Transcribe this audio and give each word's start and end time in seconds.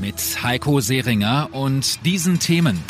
Mit 0.00 0.42
Heiko 0.42 0.80
Seringer 0.80 1.50
und 1.52 2.06
diesen 2.06 2.38
Themen. 2.38 2.82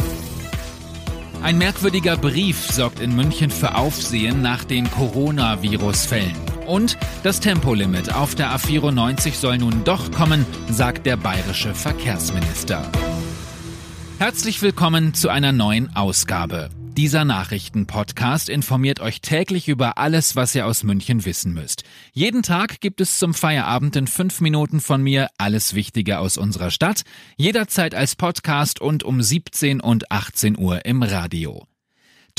Ein 1.43 1.59
merkwürdiger 1.59 2.17
Brief 2.17 2.71
sorgt 2.71 3.01
in 3.01 3.17
München 3.17 3.51
für 3.51 3.75
Aufsehen 3.75 4.43
nach 4.43 4.63
den 4.63 4.89
Coronavirus-Fällen. 4.89 6.37
Und 6.67 6.97
das 7.25 7.41
Tempolimit 7.41 8.15
auf 8.15 8.37
der 8.37 8.55
A94 8.55 9.33
soll 9.33 9.59
nun 9.59 9.83
doch 9.83 10.13
kommen, 10.13 10.47
sagt 10.71 11.05
der 11.05 11.17
bayerische 11.17 11.75
Verkehrsminister. 11.75 12.89
Herzlich 14.19 14.63
willkommen 14.63 15.13
zu 15.13 15.31
einer 15.31 15.51
neuen 15.51 15.95
Ausgabe. 15.97 16.71
Dieser 17.01 17.25
Nachrichtenpodcast 17.25 18.51
informiert 18.51 19.01
euch 19.01 19.23
täglich 19.23 19.69
über 19.69 19.97
alles, 19.97 20.37
was 20.37 20.55
ihr 20.55 20.67
aus 20.67 20.83
München 20.83 21.25
wissen 21.25 21.55
müsst. 21.55 21.83
Jeden 22.13 22.43
Tag 22.43 22.83
gibt 22.83 23.01
es 23.01 23.19
zum 23.19 23.33
Feierabend 23.33 23.97
in 23.97 24.07
fünf 24.07 24.43
Minuten 24.43 24.83
von 24.83 25.03
mir 25.03 25.29
alles 25.39 25.73
Wichtige 25.73 26.19
aus 26.19 26.37
unserer 26.37 26.71
Stadt, 26.71 27.05
jederzeit 27.39 27.95
als 27.95 28.17
Podcast 28.17 28.83
und 28.83 29.03
um 29.03 29.23
17 29.23 29.81
und 29.81 30.13
18 30.13 30.59
Uhr 30.59 30.85
im 30.85 31.03
Radio. 31.03 31.70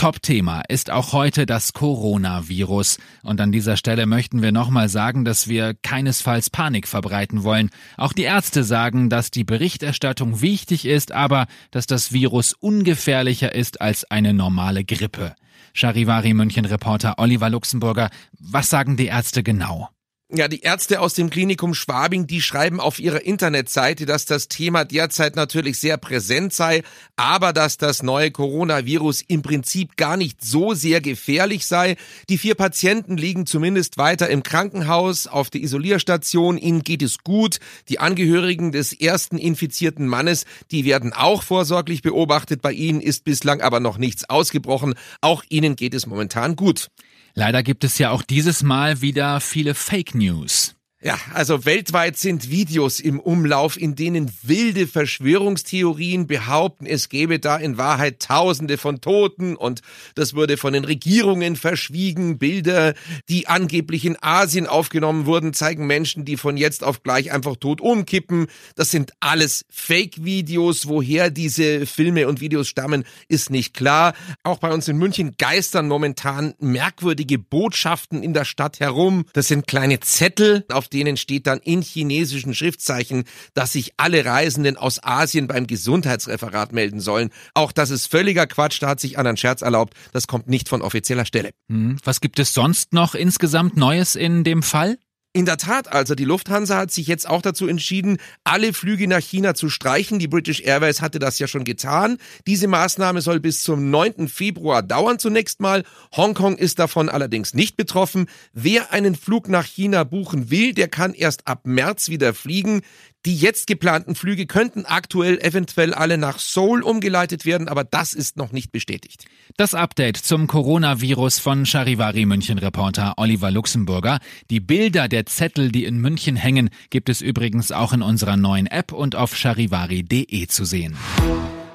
Top-Thema 0.02 0.63
ist 0.68 0.90
auch 0.90 1.13
heute 1.13 1.46
das 1.46 1.74
Coronavirus. 1.74 2.98
Und 3.21 3.40
an 3.40 3.52
dieser 3.52 3.77
Stelle 3.77 4.07
möchten 4.07 4.41
wir 4.41 4.52
nochmal 4.52 4.90
sagen, 4.90 5.26
dass 5.26 5.48
wir 5.48 5.76
keinesfalls 5.76 6.49
Panik 6.49 6.88
verbreiten 6.88 7.44
wollen. 7.44 7.70
Auch 7.98 8.12
die 8.12 8.24
Ärzte 8.24 8.63
sagen, 8.63 9.12
dass 9.12 9.29
die 9.29 9.44
Berichterstattung 9.44 10.41
wichtig 10.41 10.88
ist, 10.88 11.12
aber 11.12 11.46
dass 11.70 11.85
das 11.85 12.12
Virus 12.12 12.54
ungefährlicher 12.54 13.54
ist 13.54 13.79
als 13.79 14.10
eine 14.10 14.34
normale 14.34 14.84
Grippe. 14.84 15.35
Charivari 15.76 16.34
München 16.34 16.66
Reporter 16.66 17.20
Oliver 17.20 17.52
Luxemburger, 17.52 18.10
was 18.40 18.72
sagen 18.72 18.98
die 18.98 19.05
Ärzte 19.05 19.44
genau? 19.44 19.88
Ja, 20.34 20.48
die 20.48 20.62
Ärzte 20.62 21.01
aus 21.01 21.13
dem 21.13 21.29
Klinikum 21.29 21.74
Schwabing, 21.74 22.26
die 22.26 22.41
schreiben 22.41 22.79
auf 22.79 22.99
ihrer 22.99 23.26
Internetseite, 23.26 24.05
dass 24.05 24.24
das 24.24 24.48
Thema 24.48 24.85
derzeit 24.85 25.35
natürlich 25.35 25.77
sehr 25.77 25.98
präsent 25.98 26.54
sei, 26.54 26.84
aber 27.18 27.51
dass 27.51 27.76
das 27.76 28.01
neue 28.01 28.32
Coronavirus 28.32 29.23
im 29.27 29.41
Prinzip 29.41 29.98
gar 29.98 30.15
nicht 30.15 30.41
so 30.41 30.73
sehr 30.73 31.01
gefährlich 31.01 31.65
sei. 31.65 31.98
Die 32.29 32.38
vier 32.38 32.55
Patienten 32.55 33.18
liegen 33.18 33.46
zumindest 33.46 33.98
weiter 33.98 34.29
im 34.29 34.41
Krankenhaus 34.41 35.27
auf 35.27 35.49
der 35.49 35.60
Isolierstation. 35.60 36.57
Ihnen 36.57 36.84
geht 36.84 37.01
es 37.01 37.18
gut. 37.26 37.60
Die 37.90 37.99
Angehörigen 37.99 38.71
des 38.71 38.93
ersten 38.93 39.38
infizierten 39.38 40.07
Mannes, 40.07 40.45
die 40.71 40.85
werden 40.85 41.12
auch 41.12 41.43
vorsorglich 41.43 42.04
beobachtet. 42.04 42.62
Bei 42.62 42.71
ihnen 42.71 43.01
ist 43.01 43.26
bislang 43.26 43.60
aber 43.60 43.82
noch 43.82 43.98
nichts 43.98 44.29
ausgebrochen. 44.29 44.93
Auch 45.20 45.43
ihnen 45.49 45.76
geht 45.76 45.93
es 45.93 46.07
momentan 46.07 46.55
gut. 46.55 46.88
Leider 47.34 47.63
gibt 47.63 47.84
es 47.84 47.98
ja 47.98 48.12
auch 48.12 48.24
dieses 48.24 48.63
Mal 48.63 49.01
wieder 49.01 49.40
viele 49.40 49.74
Fake 49.74 50.15
News. 50.15 50.76
Ja, 51.04 51.18
also 51.34 51.66
weltweit 51.66 52.16
sind 52.16 52.52
Videos 52.52 52.99
im 52.99 53.20
Umlauf, 53.20 53.76
in 53.76 53.96
denen 53.96 54.32
wilde 54.44 54.85
Verschwörungstheorien 54.85 56.27
behaupten, 56.27 56.85
es 56.85 57.10
gäbe 57.10 57.40
da 57.40 57.57
in 57.57 57.80
Wahrheit 57.80 58.20
Tausende 58.20 58.77
von 58.77 59.02
Toten 59.02 59.55
und 59.55 59.82
das 60.13 60.35
wurde 60.35 60.57
von 60.57 60.74
den 60.74 60.85
Regierungen 60.85 61.55
verschwiegen. 61.55 62.38
Bilder, 62.38 62.94
die 63.29 63.48
angeblich 63.48 64.06
in 64.06 64.16
Asien 64.22 64.67
aufgenommen 64.67 65.25
wurden, 65.25 65.56
zeigen 65.56 65.88
Menschen, 65.88 66.23
die 66.23 66.38
von 66.38 66.56
jetzt 66.56 66.84
auf 66.84 67.01
gleich 67.01 67.31
einfach 67.31 67.56
tot 67.56 67.81
umkippen. 67.81 68.45
Das 68.75 68.91
sind 68.91 69.13
alles 69.19 69.66
Fake-Videos. 69.72 70.88
Woher 70.88 71.31
diese 71.31 71.88
Filme 71.88 72.28
und 72.28 72.41
Videos 72.41 72.68
stammen, 72.68 73.06
ist 73.28 73.50
nicht 73.50 73.73
klar. 73.73 74.13
Auch 74.44 74.59
bei 74.59 74.72
uns 74.72 74.88
in 74.88 74.97
München 74.97 75.33
geistern 75.39 75.88
momentan 75.88 76.53
merkwürdige 76.59 77.39
Botschaften 77.39 78.22
in 78.22 78.35
der 78.35 78.45
Stadt 78.45 78.79
herum. 78.79 79.25
Das 79.33 79.47
sind 79.47 79.66
kleine 79.66 80.00
Zettel, 80.00 80.63
auf 80.72 80.91
denen 80.94 81.18
steht 81.18 81.47
dann 81.47 81.59
in 81.59 81.81
chinesischen 81.81 82.53
Schriftzeichen, 82.53 83.24
dass 83.53 83.74
sich 83.74 83.94
alle 83.97 84.25
Reisenden 84.25 84.78
aus 84.78 85.03
Asien 85.03 85.47
beim 85.47 85.68
Gesundheitsreferat 85.68 86.72
melden 86.74 87.00
sollen. 87.00 87.29
Auch 87.53 87.72
das 87.72 87.90
ist 87.90 88.07
völliger 88.07 88.47
Quatsch, 88.47 88.81
da 88.81 88.90
hat 88.90 89.00
sich 89.00 89.18
einen 89.18 89.38
Scherz 89.38 89.62
erlaubt. 89.62 89.94
Das 90.13 90.28
kommt 90.28 90.47
nicht 90.47 90.69
von 90.69 90.81
offizieller 90.81 91.25
Stelle. 91.25 91.51
Hm, 91.69 91.97
was 92.03 92.22
gibt 92.22 92.40
es 92.40 92.53
sonst 92.53 92.94
noch 92.94 93.16
insgesamt 93.16 93.78
Neues 93.78 94.16
in 94.16 94.44
dem 94.44 94.63
Fall? 94.63 94.97
In 95.34 95.46
der 95.46 95.56
Tat, 95.56 95.94
also 95.94 96.14
die 96.14 96.25
Lufthansa 96.25 96.75
hat 96.75 96.92
sich 96.92 97.08
jetzt 97.08 97.30
auch 97.30 97.42
dazu 97.42 97.66
entschieden, 97.66 98.18
alle 98.44 98.74
Flüge 98.74 99.08
nach 99.08 99.22
China 99.22 99.53
zu 99.53 99.69
streichen. 99.69 100.19
Die 100.19 100.28
British 100.28 100.59
Airways 100.59 101.00
hatte 101.00 101.19
das 101.19 101.40
ja 101.40 101.47
schon 101.47 101.64
getan. 101.64 102.18
Diese 102.47 102.68
Maßnahme 102.68 103.22
soll 103.22 103.40
bis 103.40 103.64
zum 103.64 103.90
9. 103.90 104.28
Februar 104.28 104.84
dauern 104.84 105.19
zunächst 105.19 105.62
mal. 105.62 105.86
Hongkong 106.18 106.58
ist 106.58 106.80
davon 106.80 107.08
allerdings 107.08 107.53
nicht 107.53 107.78
betroffen. 107.78 108.25
Wer 108.52 108.92
einen 108.92 109.16
Flug 109.16 109.47
nach 109.47 109.66
China 109.66 110.03
buchen 110.03 110.52
will, 110.52 110.74
der 110.74 110.90
kann 110.90 111.14
erst 111.14 111.48
ab 111.48 111.62
März 111.63 112.09
wieder 112.09 112.34
fliegen. 112.34 112.81
Die 113.27 113.35
jetzt 113.35 113.67
geplanten 113.67 114.15
Flüge 114.15 114.47
könnten 114.47 114.85
aktuell 114.85 115.37
eventuell 115.39 115.93
alle 115.93 116.17
nach 116.17 116.39
Seoul 116.39 116.81
umgeleitet 116.81 117.45
werden, 117.45 117.67
aber 117.67 117.83
das 117.83 118.13
ist 118.13 118.35
noch 118.35 118.51
nicht 118.51 118.71
bestätigt. 118.71 119.25
Das 119.57 119.75
Update 119.75 120.17
zum 120.17 120.47
Coronavirus 120.47 121.37
von 121.37 121.67
Charivari 121.67 122.25
München 122.25 122.57
Reporter 122.57 123.13
Oliver 123.17 123.51
Luxemburger. 123.51 124.19
Die 124.49 124.59
Bilder 124.59 125.07
der 125.07 125.27
Zettel, 125.27 125.71
die 125.71 125.85
in 125.85 125.99
München 125.99 126.35
hängen, 126.35 126.71
gibt 126.89 127.09
es 127.09 127.21
übrigens 127.21 127.71
auch 127.71 127.93
in 127.93 128.01
unserer 128.01 128.37
neuen 128.37 128.65
App 128.65 128.91
und 128.91 129.15
auf 129.15 129.35
charivari.de 129.35 130.47
zu 130.47 130.65
sehen. 130.65 130.97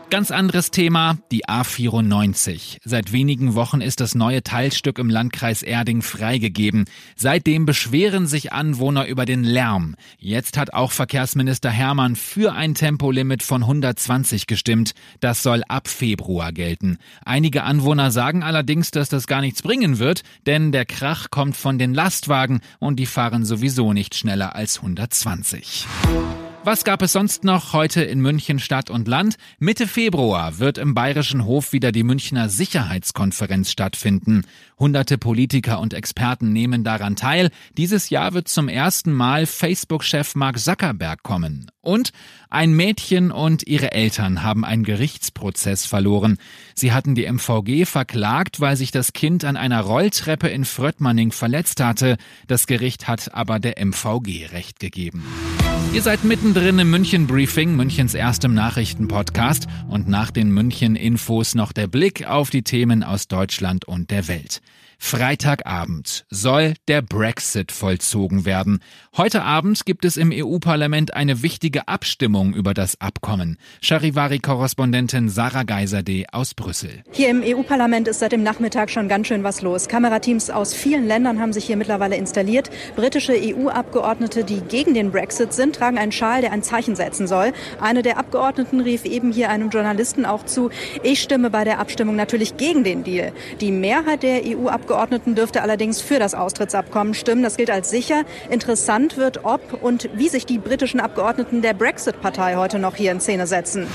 Ganz 0.09 0.31
anderes 0.31 0.71
Thema, 0.71 1.19
die 1.33 1.47
A94. 1.47 2.78
Seit 2.84 3.11
wenigen 3.11 3.56
Wochen 3.56 3.81
ist 3.81 3.99
das 3.99 4.15
neue 4.15 4.44
Teilstück 4.44 5.00
im 5.00 5.11
Landkreis 5.11 5.65
Erding 5.65 6.00
freigegeben. 6.00 6.84
Seitdem 7.17 7.67
beschweren 7.67 8.28
sich 8.28 8.53
Anwohner 8.53 9.09
über 9.09 9.27
den 9.27 9.43
Lärm. 9.43 9.97
Jetzt 10.19 10.59
hat 10.59 10.72
auch 10.72 10.93
Verkehrsminister 10.93 11.71
Hermann 11.71 12.15
für 12.15 12.53
ein 12.53 12.75
Tempolimit 12.75 13.43
von 13.43 13.62
120 13.62 14.47
gestimmt. 14.47 14.93
Das 15.19 15.43
soll 15.43 15.65
ab 15.67 15.89
Februar 15.89 16.53
gelten. 16.53 16.99
Einige 17.25 17.65
Anwohner 17.65 18.12
sagen 18.12 18.44
allerdings, 18.44 18.93
dass 18.93 19.09
das 19.09 19.27
gar 19.27 19.41
nichts 19.41 19.62
bringen 19.62 19.99
wird, 19.99 20.23
denn 20.47 20.71
der 20.71 20.87
Krach 20.87 21.31
kommt 21.31 21.56
von 21.56 21.81
den 21.81 21.94
Lastwagen 21.94 22.61
und 22.78 23.00
die 23.00 23.06
fahren 23.06 23.44
sowieso 23.44 23.93
nicht 23.93 24.15
schneller 24.15 24.55
als 24.55 24.78
120. 24.78 25.84
Was 26.66 26.82
gab 26.82 27.00
es 27.00 27.12
sonst 27.12 27.44
noch 27.44 27.75
heute 27.75 28.03
in 28.03 28.19
München 28.19 28.59
Stadt 28.59 28.91
und 28.91 29.06
Land? 29.06 29.37
Mitte 29.60 29.87
Februar 29.87 30.59
wird 30.59 30.78
im 30.78 30.94
Bayerischen 30.94 31.44
Hof 31.44 31.72
wieder 31.72 31.93
die 31.93 32.03
Münchner 32.03 32.49
Sicherheitskonferenz 32.49 33.71
stattfinden. 33.71 34.43
Hunderte 34.76 35.16
Politiker 35.16 35.78
und 35.78 35.94
Experten 35.94 36.53
nehmen 36.53 36.82
daran 36.82 37.15
teil. 37.15 37.50
Dieses 37.76 38.10
Jahr 38.10 38.34
wird 38.34 38.49
zum 38.49 38.69
ersten 38.69 39.12
Mal 39.12 39.47
Facebook-Chef 39.47 40.34
Mark 40.34 40.59
Zuckerberg 40.59 41.22
kommen. 41.22 41.71
Und 41.82 42.10
ein 42.50 42.72
Mädchen 42.75 43.31
und 43.31 43.65
ihre 43.69 43.93
Eltern 43.93 44.43
haben 44.43 44.65
einen 44.65 44.82
Gerichtsprozess 44.82 45.87
verloren. 45.87 46.37
Sie 46.75 46.91
hatten 46.91 47.15
die 47.15 47.31
MVG 47.31 47.84
verklagt, 47.87 48.60
weil 48.60 48.76
sich 48.76 48.91
das 48.91 49.12
Kind 49.12 49.44
an 49.44 49.56
einer 49.56 49.82
Rolltreppe 49.82 50.49
in 50.49 50.65
Fröttmanning 50.65 51.31
verletzt 51.31 51.81
hatte. 51.81 52.16
Das 52.49 52.66
Gericht 52.66 53.06
hat 53.06 53.32
aber 53.34 53.60
der 53.60 53.78
MVG 53.78 54.47
Recht 54.50 54.81
gegeben. 54.81 55.25
Ihr 55.93 56.03
seid 56.03 56.25
mittendrin 56.56 56.78
im 56.78 56.91
München 56.91 57.27
Briefing, 57.27 57.77
Münchens 57.77 58.15
erstem 58.15 58.55
Nachrichtenpodcast 58.55 59.67
und 59.91 60.09
nach 60.09 60.31
den 60.31 60.50
München 60.50 60.97
Infos 60.97 61.55
noch 61.55 61.70
der 61.70 61.87
Blick 61.87 62.26
auf 62.26 62.49
die 62.49 62.62
Themen 62.62 63.03
aus 63.03 63.29
Deutschland 63.29 63.85
und 63.87 64.11
der 64.11 64.26
Welt. 64.26 64.62
Freitagabend 64.99 66.25
soll 66.31 66.75
der 66.88 67.03
Brexit 67.03 67.70
vollzogen 67.70 68.44
werden. 68.44 68.81
Heute 69.17 69.43
Abend 69.43 69.85
gibt 69.85 70.05
es 70.05 70.17
im 70.17 70.32
EU-Parlament 70.32 71.14
eine 71.14 71.43
wichtige 71.43 71.87
Abstimmung 71.87 72.55
über 72.55 72.73
das 72.73 73.00
Abkommen. 73.00 73.59
Charivari-Korrespondentin 73.82 75.29
Sarah 75.29 75.64
Geiserde 75.64 76.25
aus 76.32 76.55
Brüssel. 76.55 77.02
Hier 77.12 77.29
im 77.29 77.43
EU-Parlament 77.44 78.09
ist 78.09 78.20
seit 78.20 78.32
dem 78.32 78.43
Nachmittag 78.43 78.91
schon 78.91 79.09
ganz 79.09 79.26
schön 79.26 79.44
was 79.44 79.61
los. 79.61 79.88
Kamerateams 79.88 80.50
aus 80.50 80.75
vielen 80.75 81.06
Ländern 81.06 81.41
haben 81.41 81.52
sich 81.52 81.67
hier 81.67 81.76
mittlerweile 81.76 82.17
installiert. 82.17 82.70
Britische 82.97 83.35
EU-Abgeordnete, 83.35 84.44
die 84.44 84.61
gegen 84.61 84.94
den 84.94 85.12
Brexit 85.12 85.52
sind, 85.52 85.76
tragen 85.76 85.99
einen 85.99 86.12
Schal, 86.12 86.41
der 86.46 86.52
ein 86.52 86.62
Zeichen 86.62 86.96
setzen 86.96 87.26
soll. 87.26 87.52
Eine 87.81 88.02
der 88.02 88.16
Abgeordneten 88.19 88.81
rief 88.81 89.04
eben 89.04 89.32
hier 89.32 89.50
einem 89.50 89.69
Journalisten 89.69 90.25
auch 90.25 90.44
zu, 90.44 90.70
ich 91.02 91.20
stimme 91.20 91.50
bei 91.50 91.64
der 91.64 91.78
Abstimmung 91.81 92.16
natürlich 92.16 92.56
gegen 92.56 92.82
den 92.82 93.04
Deal. 93.04 93.32
Die 93.60 93.72
Mehrheit 93.72 94.22
der 94.22 94.43
EU-Abgeordneten 94.44 94.87
Abgeordneten 94.87 95.34
dürfte 95.34 95.62
allerdings 95.62 96.00
für 96.00 96.19
das 96.19 96.34
Austrittsabkommen 96.34 97.14
stimmen. 97.14 97.43
Das 97.43 97.56
gilt 97.56 97.70
als 97.70 97.90
sicher. 97.90 98.22
Interessant 98.50 99.16
wird, 99.16 99.44
ob 99.44 99.82
und 99.82 100.08
wie 100.14 100.28
sich 100.28 100.46
die 100.46 100.58
britischen 100.58 101.00
Abgeordneten 101.00 101.60
der 101.60 101.75
Brexit-Partei 101.75 102.54
heute 102.56 102.78
noch 102.78 102.94
hier 102.94 103.10
in 103.10 103.20
Szene 103.20 103.46
setzen. 103.46 103.88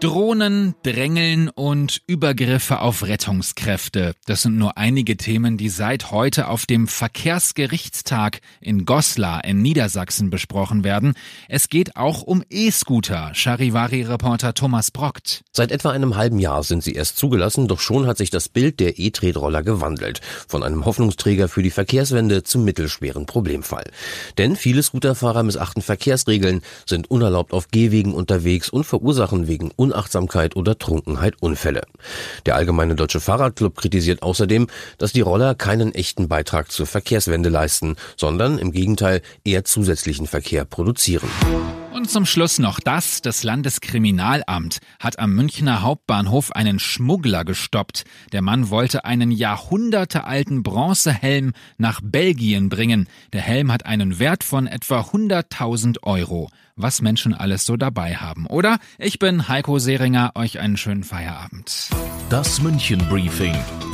Drohnen, 0.00 0.74
Drängeln 0.82 1.48
und 1.48 2.02
Übergriffe 2.06 2.80
auf 2.80 3.06
Rettungskräfte. 3.06 4.14
Das 4.26 4.42
sind 4.42 4.58
nur 4.58 4.76
einige 4.76 5.16
Themen, 5.16 5.56
die 5.56 5.70
seit 5.70 6.10
heute 6.10 6.48
auf 6.48 6.66
dem 6.66 6.86
Verkehrsgerichtstag 6.86 8.40
in 8.60 8.84
Goslar 8.84 9.44
in 9.44 9.62
Niedersachsen 9.62 10.28
besprochen 10.28 10.84
werden. 10.84 11.14
Es 11.48 11.70
geht 11.70 11.96
auch 11.96 12.20
um 12.20 12.44
E-Scooter. 12.50 13.30
Charivari-Reporter 13.32 14.52
Thomas 14.52 14.90
Brockt. 14.90 15.44
Seit 15.52 15.72
etwa 15.72 15.92
einem 15.92 16.16
halben 16.16 16.38
Jahr 16.38 16.62
sind 16.62 16.82
sie 16.82 16.92
erst 16.92 17.16
zugelassen, 17.16 17.66
doch 17.66 17.80
schon 17.80 18.06
hat 18.06 18.18
sich 18.18 18.28
das 18.28 18.50
Bild 18.50 18.80
der 18.80 18.98
E-Tretroller 18.98 19.62
gewandelt. 19.62 20.20
Von 20.46 20.62
einem 20.62 20.84
Hoffnungsträger 20.84 21.48
für 21.48 21.62
die 21.62 21.70
Verkehrswende 21.70 22.42
zum 22.42 22.64
mittelschweren 22.64 23.24
Problemfall. 23.24 23.90
Denn 24.36 24.56
viele 24.56 24.82
Scooterfahrer 24.82 25.42
missachten 25.42 25.80
Verkehrsregeln, 25.80 26.60
sind 26.84 27.10
unerlaubt 27.10 27.54
auf 27.54 27.68
Gehwegen 27.68 28.12
unterwegs 28.12 28.68
und 28.68 28.84
verursachen 28.84 29.48
wegen 29.48 29.70
Unachtsamkeit 29.86 30.56
oder 30.56 30.78
Trunkenheit 30.78 31.34
Unfälle. 31.40 31.82
Der 32.44 32.56
Allgemeine 32.56 32.96
Deutsche 32.96 33.20
Fahrradclub 33.20 33.76
kritisiert 33.76 34.22
außerdem, 34.22 34.66
dass 34.98 35.12
die 35.12 35.20
Roller 35.20 35.54
keinen 35.54 35.94
echten 35.94 36.28
Beitrag 36.28 36.72
zur 36.72 36.86
Verkehrswende 36.86 37.48
leisten, 37.48 37.96
sondern 38.16 38.58
im 38.58 38.72
Gegenteil 38.72 39.22
eher 39.44 39.64
zusätzlichen 39.64 40.26
Verkehr 40.26 40.64
produzieren. 40.64 41.28
Und 41.96 42.10
zum 42.10 42.26
Schluss 42.26 42.58
noch 42.58 42.78
das. 42.78 43.22
Das 43.22 43.42
Landeskriminalamt 43.42 44.80
hat 45.00 45.18
am 45.18 45.34
Münchner 45.34 45.80
Hauptbahnhof 45.80 46.52
einen 46.52 46.78
Schmuggler 46.78 47.42
gestoppt. 47.46 48.04
Der 48.32 48.42
Mann 48.42 48.68
wollte 48.68 49.06
einen 49.06 49.30
jahrhundertealten 49.30 50.62
Bronzehelm 50.62 51.54
nach 51.78 52.02
Belgien 52.04 52.68
bringen. 52.68 53.08
Der 53.32 53.40
Helm 53.40 53.72
hat 53.72 53.86
einen 53.86 54.18
Wert 54.18 54.44
von 54.44 54.66
etwa 54.66 55.00
100.000 55.00 56.02
Euro. 56.02 56.50
Was 56.76 57.00
Menschen 57.00 57.32
alles 57.32 57.64
so 57.64 57.78
dabei 57.78 58.16
haben, 58.16 58.46
oder? 58.46 58.78
Ich 58.98 59.18
bin 59.18 59.48
Heiko 59.48 59.78
Seringer. 59.78 60.32
Euch 60.34 60.58
einen 60.58 60.76
schönen 60.76 61.02
Feierabend. 61.02 61.88
Das 62.28 62.60
München 62.60 62.98
Briefing. 63.08 63.54